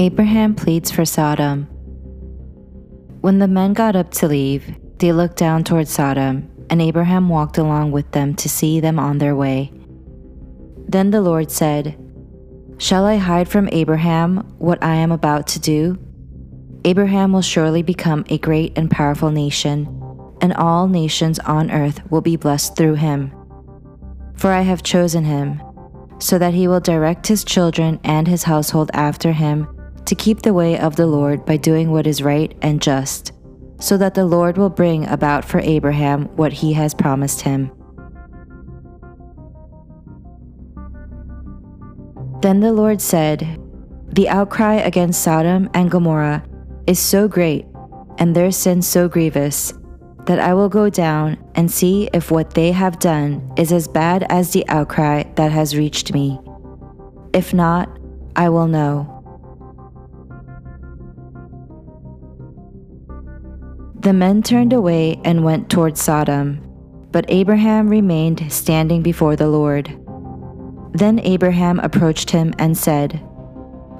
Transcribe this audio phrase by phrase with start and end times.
[0.00, 1.64] Abraham pleads for Sodom.
[3.20, 4.64] When the men got up to leave,
[4.96, 9.18] they looked down toward Sodom, and Abraham walked along with them to see them on
[9.18, 9.70] their way.
[10.88, 11.98] Then the Lord said,
[12.78, 15.98] Shall I hide from Abraham what I am about to do?
[16.86, 19.84] Abraham will surely become a great and powerful nation,
[20.40, 23.32] and all nations on earth will be blessed through him.
[24.34, 25.60] For I have chosen him,
[26.20, 29.68] so that he will direct his children and his household after him
[30.10, 33.32] to keep the way of the Lord by doing what is right and just,
[33.78, 37.70] so that the Lord will bring about for Abraham what he has promised him.
[42.42, 43.60] Then the Lord said,
[44.08, 46.42] The outcry against Sodom and Gomorrah
[46.88, 47.66] is so great,
[48.18, 49.72] and their sin so grievous,
[50.26, 54.26] that I will go down and see if what they have done is as bad
[54.28, 56.40] as the outcry that has reached me.
[57.32, 57.88] If not,
[58.34, 59.19] I will know.
[64.00, 66.66] The men turned away and went toward Sodom,
[67.12, 69.94] but Abraham remained standing before the Lord.
[70.94, 73.20] Then Abraham approached him and said,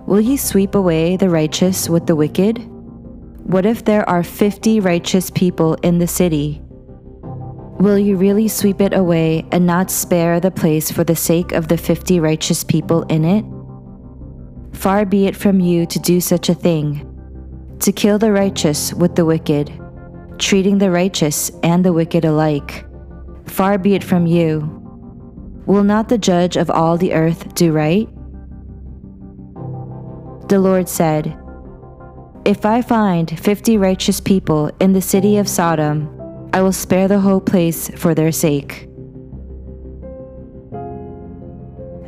[0.07, 2.67] Will you sweep away the righteous with the wicked?
[3.45, 6.63] What if there are fifty righteous people in the city?
[7.79, 11.69] Will you really sweep it away and not spare the place for the sake of
[11.69, 13.45] the fifty righteous people in it?
[14.75, 17.07] Far be it from you to do such a thing,
[17.81, 19.71] to kill the righteous with the wicked,
[20.41, 22.87] treating the righteous and the wicked alike.
[23.47, 24.77] Far be it from you.
[25.67, 28.09] Will not the judge of all the earth do right?
[30.49, 31.39] The Lord said,
[32.45, 36.09] If I find fifty righteous people in the city of Sodom,
[36.53, 38.89] I will spare the whole place for their sake.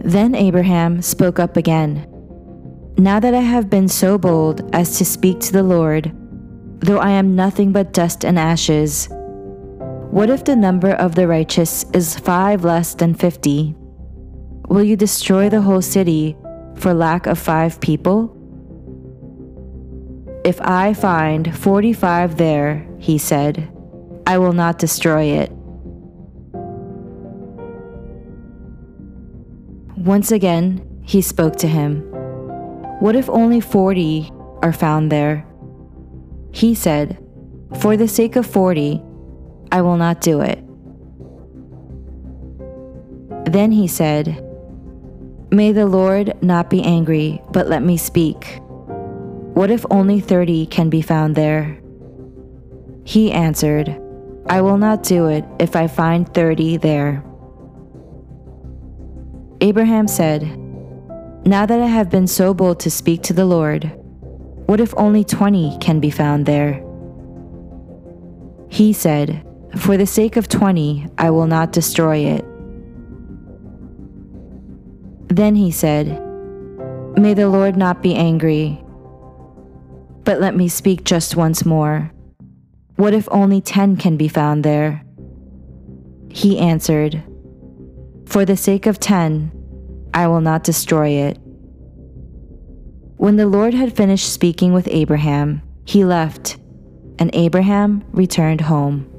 [0.05, 2.09] Then Abraham spoke up again.
[2.99, 6.13] Now that I have been so bold as to speak to the Lord,
[6.83, 9.09] though I am nothing but dust and ashes,
[10.11, 13.75] what if the number of the righteous is five less than fifty?
[14.69, 16.37] Will you destroy the whole city
[16.77, 18.37] for lack of five people?
[20.45, 23.71] If I find forty five there, he said,
[24.27, 25.53] I will not destroy it.
[29.97, 32.01] Once again, he spoke to him.
[32.99, 34.31] What if only forty
[34.63, 35.47] are found there?
[36.53, 37.19] He said,
[37.81, 39.03] For the sake of forty,
[39.73, 40.63] I will not do it.
[43.51, 44.47] Then he said,
[45.51, 48.61] May the Lord not be angry, but let me speak.
[49.55, 51.79] What if only thirty can be found there?
[53.05, 53.99] He answered,
[54.49, 57.25] I will not do it if I find thirty there.
[59.61, 60.43] Abraham said,
[61.47, 63.93] Now that I have been so bold to speak to the Lord,
[64.73, 66.83] what if only twenty can be found there?
[68.71, 69.47] He said,
[69.77, 72.43] for the sake of twenty, I will not destroy it.
[75.29, 76.07] Then he said,
[77.19, 78.83] May the Lord not be angry.
[80.25, 82.11] But let me speak just once more.
[82.97, 85.05] What if only ten can be found there?
[86.31, 87.23] He answered,
[88.25, 89.53] For the sake of ten,
[90.15, 91.39] I will not destroy it.
[93.23, 96.57] When the Lord had finished speaking with Abraham, he left,
[97.21, 99.12] and Abraham returned home.